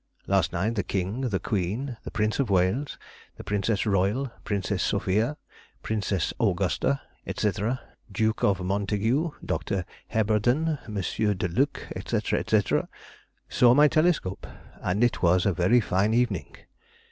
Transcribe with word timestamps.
Last 0.25 0.51
night 0.51 0.73
the 0.73 0.83
King, 0.83 1.29
the 1.29 1.39
Queen, 1.39 1.95
the 2.01 2.09
Prince 2.09 2.39
of 2.39 2.49
Wales, 2.49 2.97
the 3.37 3.43
Princess 3.43 3.85
Royal, 3.85 4.31
Princess 4.43 4.81
Sophia, 4.81 5.37
Princess 5.83 6.33
Augusta, 6.39 7.01
&c., 7.37 7.51
Duke 8.11 8.43
of 8.43 8.61
Montague, 8.65 9.29
Dr. 9.45 9.85
Heberden, 10.07 10.79
M. 10.87 11.37
de 11.37 11.47
Luc, 11.49 11.87
&c., 12.03 12.19
&c., 12.19 12.61
saw 13.47 13.73
my 13.75 13.87
telescope, 13.87 14.47
and 14.81 15.03
it 15.03 15.21
was 15.21 15.45
a 15.45 15.53
very 15.53 15.79
fine 15.79 16.15
evening. 16.15 16.57